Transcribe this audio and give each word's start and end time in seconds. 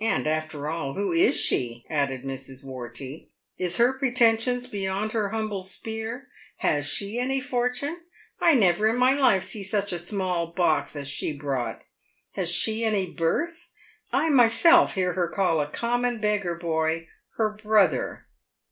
"And, 0.00 0.26
after 0.26 0.68
all, 0.68 0.94
who 0.94 1.12
is 1.12 1.38
she?" 1.38 1.84
added 1.88 2.24
Mrs. 2.24 2.64
Wortey." 2.64 3.28
Is 3.66 3.76
her 3.76 3.96
pre 3.96 4.10
tensions 4.10 4.66
beyond 4.66 5.12
her 5.12 5.28
humble 5.28 5.62
spear? 5.62 6.26
Has 6.56 6.86
she 6.86 7.20
any 7.20 7.40
fortune? 7.40 8.00
I 8.40 8.54
never 8.54 8.88
in 8.88 8.96
my 8.98 9.12
life 9.12 9.44
see 9.44 9.62
such 9.62 9.92
a 9.92 9.98
small 10.00 10.48
box 10.48 10.96
as 10.96 11.06
she 11.06 11.32
brought. 11.32 11.82
Has 12.32 12.50
she 12.50 12.84
any 12.84 13.08
birth? 13.08 13.70
I 14.12 14.28
myself 14.28 14.94
hear 14.96 15.12
her 15.12 15.28
call 15.28 15.60
a 15.60 15.70
common 15.70 16.20
beggar 16.20 16.56
boy' 16.56 17.06
her 17.36 17.50
brother 17.50 18.26